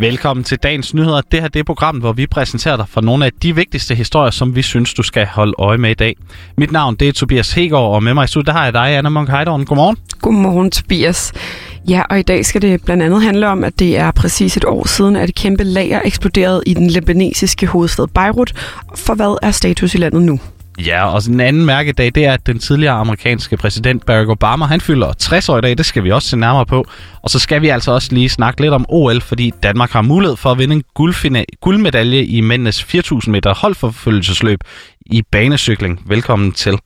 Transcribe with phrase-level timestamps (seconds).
[0.00, 1.20] Velkommen til dagens nyheder.
[1.32, 4.30] Det her det er programmet, hvor vi præsenterer dig for nogle af de vigtigste historier,
[4.30, 6.16] som vi synes, du skal holde øje med i dag.
[6.56, 9.10] Mit navn det er Tobias Hegård, og med mig i studiet har jeg dig, Anna
[9.10, 9.64] Monk Heidorn.
[9.64, 9.96] Godmorgen.
[10.20, 11.32] Godmorgen, Tobias.
[11.88, 14.64] Ja, og i dag skal det blandt andet handle om, at det er præcis et
[14.64, 18.52] år siden, at et kæmpe lager eksploderede i den libanesiske hovedstad Beirut.
[18.96, 20.40] For hvad er status i landet nu?
[20.86, 24.80] Ja, og en anden mærkedag, det er, at den tidligere amerikanske præsident Barack Obama, han
[24.80, 25.78] fylder 60 år i dag.
[25.78, 26.86] Det skal vi også se nærmere på.
[27.22, 30.36] Og så skal vi altså også lige snakke lidt om OL, fordi Danmark har mulighed
[30.36, 30.84] for at vinde en
[31.60, 34.60] guldmedalje i mændenes 4.000 meter holdforfølgelsesløb
[35.06, 36.02] i banecykling.
[36.06, 36.78] Velkommen til.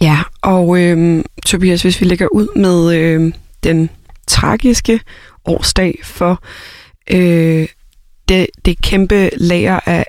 [0.00, 3.32] Ja, og øh, Tobias, hvis vi lægger ud med øh,
[3.64, 3.90] den
[4.26, 5.00] tragiske
[5.44, 6.42] årsdag for
[7.10, 7.68] øh,
[8.28, 10.04] det, det kæmpe lager af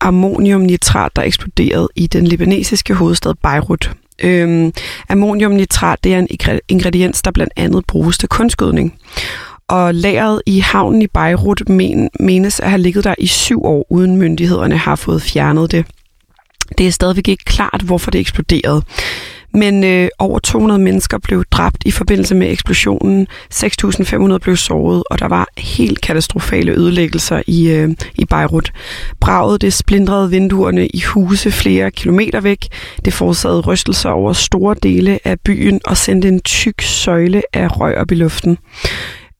[0.00, 3.92] ammoniumnitrat, der eksploderede i den libanesiske hovedstad Beirut.
[4.22, 4.72] Øhm,
[5.08, 6.28] ammoniumnitrat det er en
[6.68, 8.94] ingrediens, der blandt andet bruges til kunstgødning.
[9.68, 13.86] Og lageret i havnen i Beirut men, menes at have ligget der i syv år,
[13.90, 15.86] uden myndighederne har fået fjernet det.
[16.78, 18.82] Det er stadigvæk ikke klart, hvorfor det eksploderede.
[19.52, 23.26] Men øh, over 200 mennesker blev dræbt i forbindelse med eksplosionen.
[23.54, 28.72] 6.500 blev såret, og der var helt katastrofale ødelæggelser i, øh, i Beirut.
[29.20, 32.66] Braget det splindrede vinduerne i huse flere kilometer væk.
[33.04, 37.96] Det forårsagede rystelser over store dele af byen og sendte en tyk søjle af røg
[37.96, 38.58] op i luften.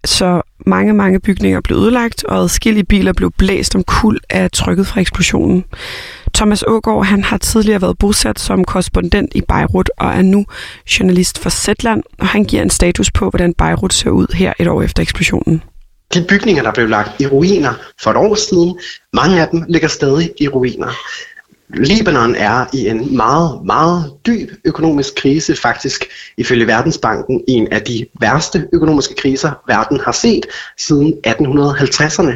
[0.05, 4.87] Så mange, mange bygninger blev ødelagt, og adskillige biler blev blæst om kul af trykket
[4.87, 5.65] fra eksplosionen.
[6.35, 10.47] Thomas Ågaard han har tidligere været bosat som korrespondent i Beirut og er nu
[10.99, 14.69] journalist for Zetland, og han giver en status på, hvordan Beirut ser ud her et
[14.69, 15.63] år efter eksplosionen.
[16.15, 18.79] De bygninger, der blev lagt i ruiner for et år siden,
[19.13, 20.93] mange af dem ligger stadig i ruiner.
[21.75, 26.05] Libanon er i en meget, meget dyb økonomisk krise, faktisk
[26.37, 30.47] ifølge Verdensbanken en af de værste økonomiske kriser, verden har set
[30.79, 32.33] siden 1850'erne.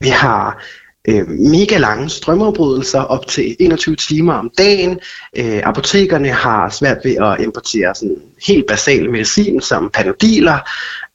[0.00, 0.62] Vi har
[1.08, 5.00] øh, mega lange strømafbrydelser op til 21 timer om dagen.
[5.36, 10.58] Øh, apotekerne har svært ved at importere sådan helt basal medicin som panodiler.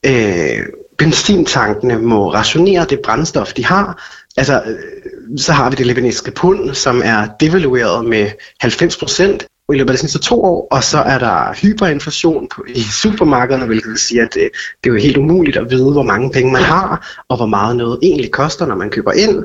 [0.05, 0.65] Øh,
[0.97, 4.03] benzintankene må rationere det brændstof, de har.
[4.37, 9.77] Altså, øh, så har vi det libanesiske pund, som er devalueret med 90 procent i
[9.77, 13.89] løbet af de sidste to år, og så er der hyperinflation på, i supermarkederne, hvilket
[13.89, 14.49] vil sige, at det,
[14.83, 17.75] det er jo helt umuligt at vide, hvor mange penge man har, og hvor meget
[17.75, 19.43] noget egentlig koster, når man køber ind.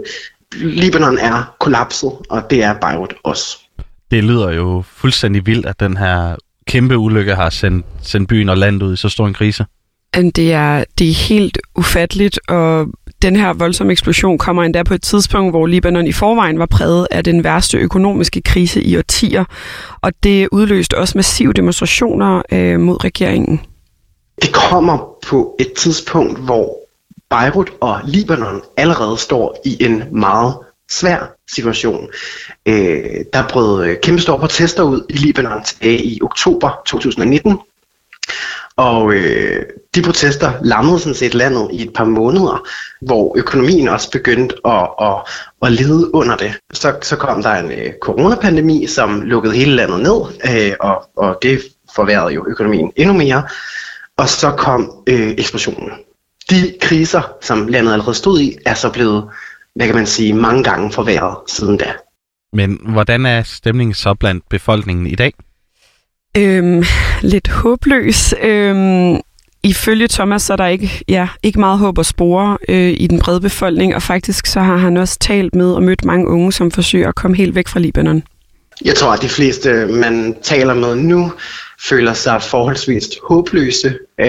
[0.54, 3.58] Libanon er kollapset, og det er Beirut også.
[4.10, 6.36] Det lyder jo fuldstændig vildt, at den her
[6.66, 9.64] kæmpe ulykke har sendt, sendt byen og landet ud i så stor en krise.
[10.14, 12.86] Det er, det er helt ufatteligt, og
[13.22, 17.08] den her voldsomme eksplosion kommer endda på et tidspunkt, hvor Libanon i forvejen var præget
[17.10, 19.44] af den værste økonomiske krise i årtier,
[20.02, 23.60] og det udløste også massive demonstrationer øh, mod regeringen.
[24.42, 24.98] Det kommer
[25.28, 26.77] på et tidspunkt, hvor
[27.30, 30.54] Beirut og Libanon allerede står i en meget
[30.90, 32.08] svær situation.
[32.66, 37.58] Øh, der brød øh, kæmpe store protester ud i Libanon tilbage i oktober 2019.
[38.76, 42.66] Og øh, de protester lammede sådan set landet i et par måneder,
[43.00, 45.14] hvor økonomien også begyndte at, at,
[45.62, 46.54] at lide under det.
[46.72, 51.38] Så, så kom der en øh, coronapandemi, som lukkede hele landet ned, øh, og, og
[51.42, 51.60] det
[51.94, 53.42] forværrede jo økonomien endnu mere.
[54.16, 55.90] Og så kom øh, eksplosionen
[56.50, 59.24] de kriser, som landet allerede stod i, er så blevet,
[59.74, 61.92] hvad kan man sige, mange gange forværret siden da.
[62.52, 65.32] Men hvordan er stemningen så blandt befolkningen i dag?
[66.36, 66.84] Øhm,
[67.22, 68.34] lidt håbløs.
[68.42, 69.20] Øhm,
[69.62, 73.20] ifølge Thomas så er der ikke, ja, ikke meget håb at spore øh, i den
[73.20, 76.70] brede befolkning, og faktisk så har han også talt med og mødt mange unge, som
[76.70, 78.22] forsøger at komme helt væk fra Libanon.
[78.84, 81.32] Jeg tror, at de fleste, man taler med nu,
[81.80, 83.98] føler sig forholdsvis håbløse.
[84.20, 84.26] Øh,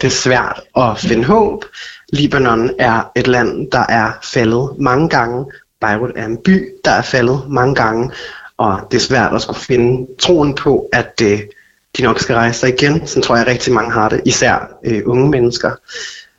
[0.00, 1.64] det er svært at finde håb.
[2.12, 5.52] Libanon er et land, der er faldet mange gange.
[5.80, 8.10] Beirut er en by, der er faldet mange gange.
[8.56, 11.40] Og det er svært at skulle finde troen på, at øh,
[11.96, 13.06] de nok skal rejse sig igen.
[13.06, 15.70] Så tror jeg rigtig mange har det, især øh, unge mennesker.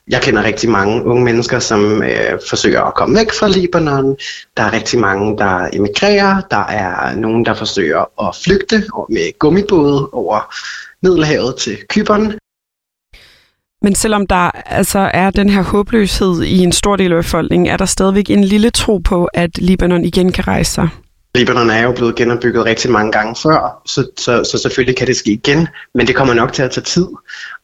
[0.09, 4.17] Jeg kender rigtig mange unge mennesker, som øh, forsøger at komme væk fra Libanon.
[4.57, 6.41] Der er rigtig mange, der emigrerer.
[6.51, 10.55] Der er nogen, der forsøger at flygte med gummibåde over
[11.03, 12.33] Middelhavet til Kypern.
[13.81, 17.77] Men selvom der altså er den her håbløshed i en stor del af befolkningen, er
[17.77, 20.89] der stadigvæk en lille tro på, at Libanon igen kan rejse sig.
[21.37, 25.17] Libanon er jo blevet genopbygget rigtig mange gange før, så, så, så selvfølgelig kan det
[25.17, 27.07] ske igen, men det kommer nok til at tage tid.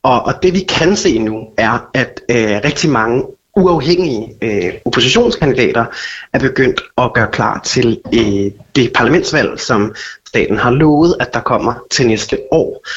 [0.04, 3.24] Og, og det vi kan se nu er, at øh, rigtig mange
[3.58, 5.86] uafhængige øh, oppositionskandidater
[6.34, 9.96] er begyndt at gøre klar til øh, det parlamentsvalg, som
[10.28, 12.88] staten har lovet, at der kommer til næste år.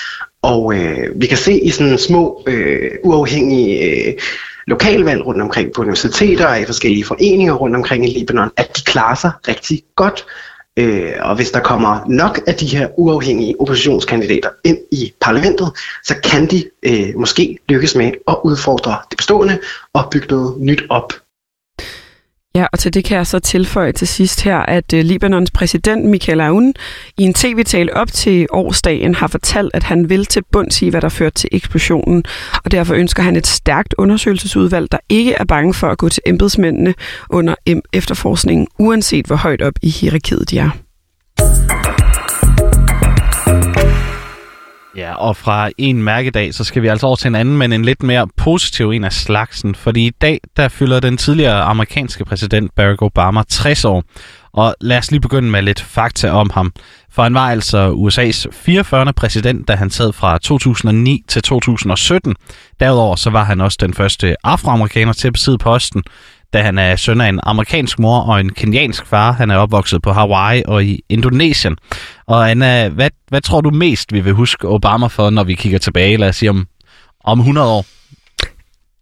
[0.42, 4.14] Og øh, vi kan se i sådan små øh, uafhængige øh,
[4.66, 8.82] lokalvalg rundt omkring på universiteter og i forskellige foreninger rundt omkring i Libanon, at de
[8.82, 10.24] klarer sig rigtig godt.
[10.76, 15.72] Øh, og hvis der kommer nok af de her uafhængige oppositionskandidater ind i parlamentet,
[16.04, 19.58] så kan de øh, måske lykkes med at udfordre det bestående
[19.92, 21.12] og bygge noget nyt op.
[22.56, 26.04] Ja, og til det kan jeg så tilføje til sidst her, at øh, Libanons præsident
[26.04, 26.74] Michael Aoun
[27.18, 31.00] i en tv-tale op til årsdagen har fortalt, at han vil til bunds i, hvad
[31.00, 32.24] der førte til eksplosionen,
[32.64, 36.22] og derfor ønsker han et stærkt undersøgelsesudvalg, der ikke er bange for at gå til
[36.26, 36.94] embedsmændene
[37.30, 37.54] under
[37.92, 40.85] efterforskningen, uanset hvor højt op i hierarkiet de er.
[44.96, 47.84] Ja, og fra en mærkedag, så skal vi altså over til en anden, men en
[47.84, 49.74] lidt mere positiv en af slagsen.
[49.74, 54.04] Fordi i dag, der fylder den tidligere amerikanske præsident Barack Obama 60 år.
[54.52, 56.72] Og lad os lige begynde med lidt fakta om ham.
[57.10, 59.12] For han var altså USA's 44.
[59.12, 62.34] præsident, da han sad fra 2009 til 2017.
[62.80, 66.02] Derudover så var han også den første afroamerikaner til at besidde posten
[66.56, 69.32] da han er søn af en amerikansk mor og en kenyansk far.
[69.32, 71.76] Han er opvokset på Hawaii og i Indonesien.
[72.26, 75.78] Og Anna, hvad, hvad tror du mest, vi vil huske Obama for, når vi kigger
[75.78, 76.66] tilbage, lad os sige om,
[77.24, 77.84] om 100 år?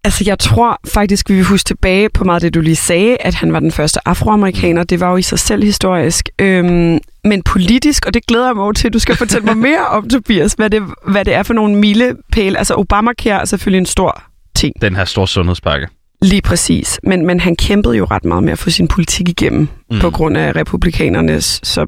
[0.05, 3.35] Altså, jeg tror faktisk, vi vil huske tilbage på meget det, du lige sagde, at
[3.35, 4.85] han var den første afroamerikaner.
[4.85, 6.29] Det var jo i sig selv historisk.
[6.39, 9.87] Øhm, men politisk, og det glæder jeg mig over til, du skal fortælle mig mere
[9.87, 12.59] om, Tobias, hvad det, hvad det er for nogle milepæle.
[12.59, 14.23] Altså, Obamacare er selvfølgelig en stor
[14.55, 14.83] ting.
[14.83, 15.89] Den her store sundhedspakke.
[16.25, 17.01] Lige præcis.
[17.03, 20.01] Men, men han kæmpede jo ret meget med at få sin politik igennem mm.
[20.01, 21.87] på grund af republikanernes, så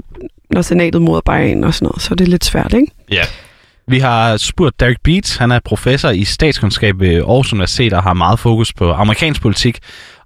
[0.51, 2.87] når senatet modarbejder en og sådan noget, så er det lidt svært, ikke?
[3.11, 3.23] Ja.
[3.89, 8.15] Vi har spurgt Derek Beats, han er professor i statskundskab ved Aarhus Universitet og har
[8.15, 9.79] meget fokus på amerikansk politik.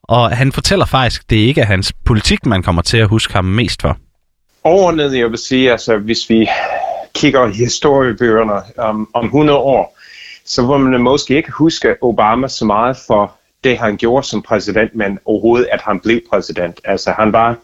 [0.03, 3.45] Og han fortæller faktisk, det ikke er hans politik, man kommer til at huske ham
[3.45, 3.97] mest for.
[4.65, 6.49] Overordnet, jeg vil sige, altså hvis vi
[7.15, 9.99] kigger i historiebøgerne om, om 100 år,
[10.47, 13.33] så vil man måske ikke huske Obama så meget for
[13.65, 16.81] det, han gjorde som præsident, men overhovedet, at han blev præsident.
[16.85, 17.57] Altså, han var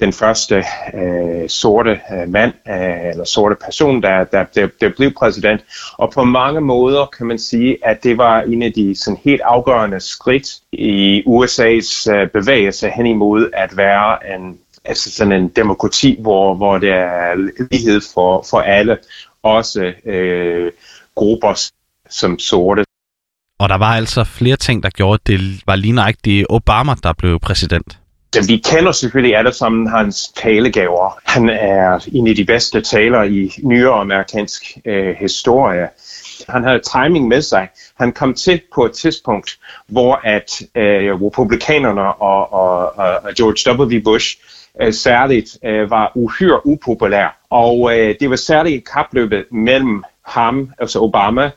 [0.00, 5.12] den første øh, sorte øh, mand, øh, eller sorte person, der, der, der, der blev
[5.14, 5.60] præsident.
[5.98, 9.40] Og på mange måder kan man sige, at det var en af de sådan helt
[9.40, 16.16] afgørende skridt i USA's øh, bevægelse hen imod at være en, altså sådan en demokrati,
[16.20, 17.34] hvor, hvor der er
[17.70, 18.98] lighed for, for alle,
[19.42, 20.72] også øh,
[21.14, 21.70] grupper
[22.10, 22.84] som sorte.
[23.58, 27.12] Og der var altså flere ting, der gjorde, at det var lige nøjagtigt Obama, der
[27.12, 27.98] blev præsident.
[28.34, 31.18] Ja, vi kender selvfølgelig alle sammen hans talegaver.
[31.24, 35.88] Han er en af de bedste taler i nyere amerikansk øh, historie.
[36.48, 37.68] Han havde timing med sig.
[37.98, 44.02] Han kom til på et tidspunkt, hvor at øh, republikanerne og, og, og George W.
[44.04, 44.38] Bush
[44.82, 47.38] øh, særligt øh, var uhyre upopulær.
[47.50, 51.50] Og øh, det var særligt kapløbet mellem ham, altså Obama,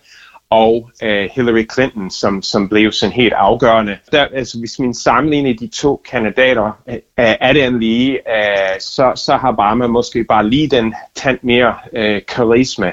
[0.51, 3.97] og øh, Hillary Clinton, som, som blev sådan helt afgørende.
[4.11, 9.37] Der, altså, hvis man sammenligner de to kandidater, øh, er det lige, øh, så, så
[9.37, 12.91] har Obama måske bare lige den tand mere øh, karisma,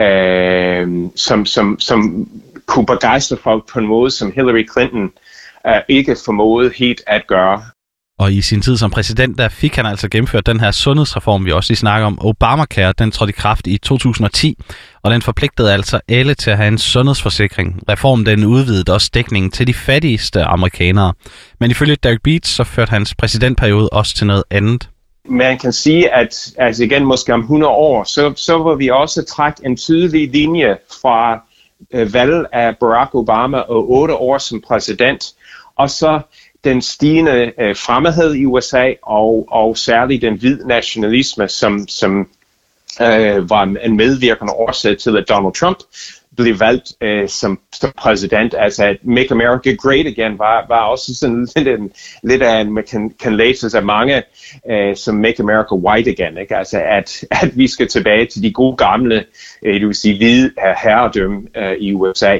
[0.00, 2.28] øh, som, som, som
[2.66, 5.12] kunne begejstre folk på en måde, som Hillary Clinton
[5.66, 7.62] øh, ikke formåede helt at gøre.
[8.22, 11.52] Og i sin tid som præsident, der fik han altså gennemført den her sundhedsreform, vi
[11.52, 12.18] også lige snakker om.
[12.26, 14.58] Obamacare, den trådte i kraft i 2010,
[15.02, 17.82] og den forpligtede altså alle til at have en sundhedsforsikring.
[17.88, 21.12] Reformen den udvidede også dækningen til de fattigste amerikanere.
[21.60, 24.88] Men ifølge Derek Beats, så førte hans præsidentperiode også til noget andet.
[25.28, 29.24] Man kan sige, at altså igen måske om 100 år, så, så vil vi også
[29.24, 31.40] trække en tydelig linje fra
[31.94, 35.24] øh, valget af Barack Obama og otte år som præsident,
[35.76, 36.20] og så
[36.64, 42.28] den stigende øh, fremmedhed i USA og, og særligt den hvid nationalisme, som, som
[43.00, 45.78] øh, var en medvirkende årsag til, at Donald Trump
[46.36, 48.54] blev valgt øh, som, som præsident.
[48.58, 51.92] Altså at Make America Great Again var, var også sådan lidt, en,
[52.22, 54.22] lidt af en, man kan, kan læse af mange
[54.70, 56.38] øh, som Make America White Again.
[56.38, 56.56] Ikke?
[56.56, 59.24] Altså at, at vi skal tilbage til de gode gamle,
[59.62, 60.50] øh, det vil sige hvide
[60.82, 62.38] herredømme øh, i USA.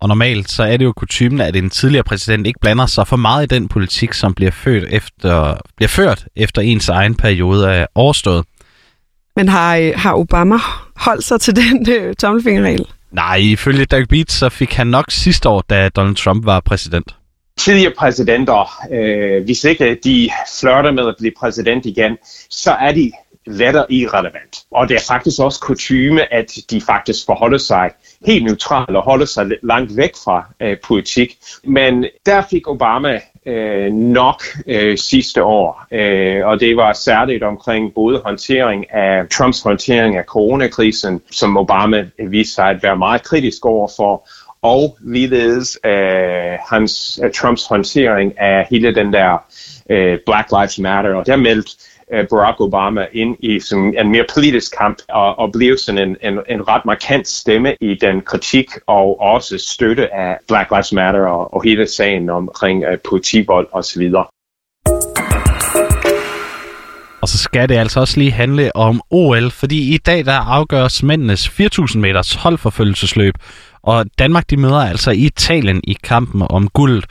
[0.00, 3.16] Og normalt så er det jo kutumen, at en tidligere præsident ikke blander sig for
[3.16, 7.86] meget i den politik, som bliver, født efter, bliver ført efter ens egen periode er
[7.94, 8.44] overstået.
[9.36, 10.56] Men har, øh, har Obama
[10.96, 12.86] holdt sig til den øh, tommelfingerregel?
[13.12, 17.14] Nej, ifølge Doug Beats, så fik han nok sidste år, da Donald Trump var præsident.
[17.58, 22.16] Tidligere præsidenter, øh, hvis ikke de flørter med at blive præsident igen,
[22.50, 23.12] så er de
[23.46, 24.64] latter irrelevant.
[24.70, 27.90] Og det er faktisk også kutume, at de faktisk forholder sig
[28.26, 31.36] helt neutrale og holder sig langt væk fra øh, politik.
[31.64, 37.94] Men der fik Obama øh, nok øh, sidste år, øh, og det var særligt omkring
[37.94, 43.22] både håndtering af Trumps håndtering af coronakrisen, som Obama øh, viste sig at være meget
[43.22, 44.28] kritisk over for,
[44.62, 49.44] og ligeledes øh, hans, øh, Trumps håndtering af hele den der
[49.90, 51.70] øh, Black Lives Matter, og der meldte
[52.30, 56.38] Barack Obama ind i sådan en mere politisk kamp og, og blev sådan en, en,
[56.48, 61.54] en ret markant stemme i den kritik og også støtte af Black Lives Matter og,
[61.54, 64.12] og hele sagen omkring uh, politivold osv.
[67.22, 71.02] Og så skal det altså også lige handle om OL, fordi i dag der afgøres
[71.02, 73.34] mændenes 4.000 meters holdforfølgelsesløb,
[73.82, 77.02] og Danmark de møder altså Italien i kampen om guld.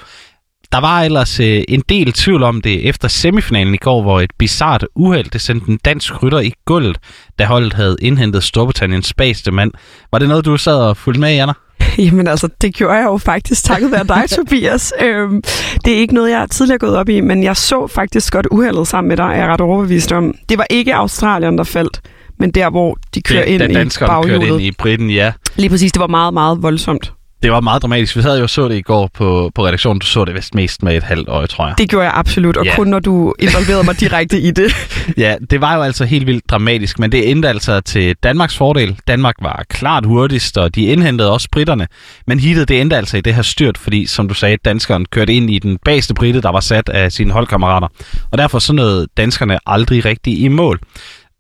[0.72, 4.32] Der var ellers øh, en del tvivl om det efter semifinalen i går, hvor et
[4.40, 6.98] bizart uheld det sendte en dansk rytter i gulvet,
[7.40, 9.72] da holdet havde indhentet Storbritanniens bagste mand.
[10.12, 11.54] Var det noget, du sad og fulgte med i, Anna?
[11.98, 14.94] Jamen altså, det gjorde jeg jo faktisk takket være dig, Tobias.
[15.02, 15.44] Øhm,
[15.86, 18.48] det er ikke noget, jeg har tidligere gået op i, men jeg så faktisk godt
[18.52, 20.36] uheldet sammen med dig, er jeg ret overbevist om.
[20.50, 22.02] Det var ikke Australien, der faldt,
[22.40, 23.68] men der, hvor de kører ind i
[24.00, 24.42] baghjulet.
[24.42, 25.34] kørte ind i Britten, ja.
[25.56, 27.14] Lige præcis, det var meget, meget voldsomt.
[27.46, 28.16] Det var meget dramatisk.
[28.16, 30.00] Vi havde jo så det i går på, på redaktionen.
[30.00, 31.76] Du så det vist mest med et halvt øje, tror jeg.
[31.78, 32.76] Det gjorde jeg absolut, og ja.
[32.76, 34.76] kun når du involverede mig direkte i det.
[35.18, 39.00] ja, det var jo altså helt vildt dramatisk, men det endte altså til Danmarks fordel.
[39.08, 41.88] Danmark var klart hurtigst, og de indhentede også britterne.
[42.28, 45.34] Men hittet det endte altså i det her styrt, fordi som du sagde, danskeren kørte
[45.34, 47.88] ind i den bagste britte, der var sat af sine holdkammerater.
[48.32, 50.80] Og derfor så nåede danskerne aldrig rigtig i mål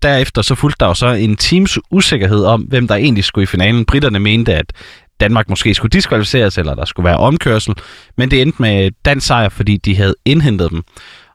[0.05, 3.45] derefter så fulgte der jo så en teams usikkerhed om, hvem der egentlig skulle i
[3.45, 3.85] finalen.
[3.85, 4.73] Britterne mente, at
[5.19, 7.73] Danmark måske skulle diskvalificeres, eller der skulle være omkørsel,
[8.17, 10.83] men det endte med dansk sejr, fordi de havde indhentet dem.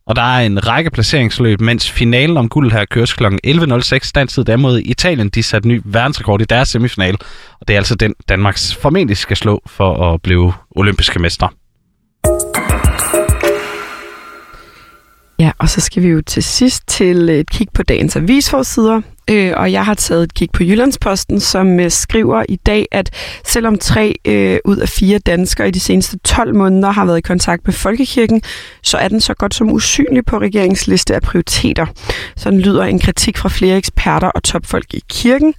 [0.06, 3.25] Og der er en række placeringsløb, mens finalen om guld her køres kl.
[3.46, 5.28] 11.06 dansk tid mod Italien.
[5.28, 7.16] De satte ny verdensrekord i deres semifinal,
[7.60, 11.49] og det er altså den, Danmarks formentlig skal slå for at blive olympiske mester.
[15.40, 19.00] Ja, og så skal vi jo til sidst til et kig på dagens avisforsider.
[19.30, 23.11] Øh, og jeg har taget et kig på Jyllandsposten, som øh, skriver i dag, at
[23.47, 27.20] selvom tre øh, ud af fire danskere i de seneste 12 måneder har været i
[27.20, 28.42] kontakt med Folkekirken,
[28.82, 31.87] så er den så godt som usynlig på regeringsliste af prioriteter.
[32.37, 35.54] Sådan lyder en kritik fra flere eksperter og topfolk i kirken.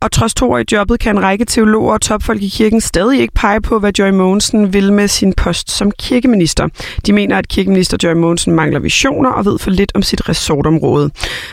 [0.00, 3.20] Og trods to år i jobbet kan en række teologer og topfolk i kirken stadig
[3.20, 6.68] ikke pege på, hvad Joy Mogensen vil med sin post som kirkeminister.
[7.06, 11.10] De mener, at kirkeminister Joy Mogensen mangler visioner og ved for lidt om sit resortområde.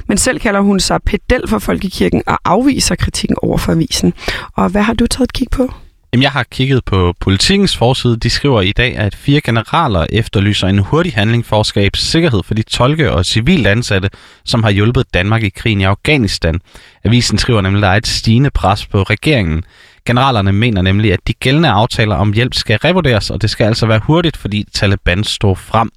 [0.07, 4.13] Men selv kalder hun sig pedel for folkekirken og afviser kritikken over for avisen.
[4.55, 5.69] Og hvad har du taget et kig på?
[6.15, 8.17] Jamen, jeg har kigget på politikens forside.
[8.17, 12.43] De skriver i dag, at fire generaler efterlyser en hurtig handling for at skabe sikkerhed
[12.43, 14.09] for de tolke og civilt ansatte,
[14.45, 16.61] som har hjulpet Danmark i krigen i Afghanistan.
[17.03, 19.63] Avisen skriver nemlig, at der er et stigende pres på regeringen.
[20.05, 23.85] Generalerne mener nemlig, at de gældende aftaler om hjælp skal revurderes, og det skal altså
[23.85, 25.89] være hurtigt, fordi Taliban står frem.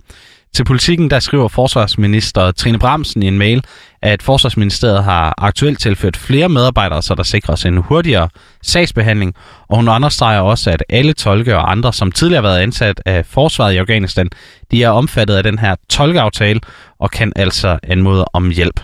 [0.54, 3.64] Til politikken der skriver forsvarsminister Trine Bramsen i en mail,
[4.02, 8.28] at Forsvarsministeriet har aktuelt tilført flere medarbejdere, så der sikres en hurtigere
[8.62, 9.34] sagsbehandling,
[9.68, 13.26] og hun understreger også, at alle tolke og andre, som tidligere har været ansat af
[13.26, 14.28] forsvaret i Afghanistan,
[14.70, 16.60] de er omfattet af den her tolkeaftale
[17.00, 18.80] og kan altså anmode om hjælp.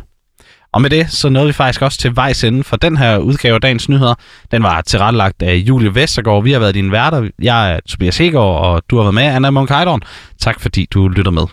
[0.74, 3.54] Og med det, så nåede vi faktisk også til vejs ende for den her udgave
[3.54, 4.14] af Dagens Nyheder.
[4.50, 6.42] Den var tilrettelagt af Julie Vestergaard.
[6.42, 7.28] Vi har været dine værter.
[7.42, 9.70] Jeg er Tobias Hegård, og du har været med, Anna Munk
[10.40, 11.46] Tak fordi du lytter med.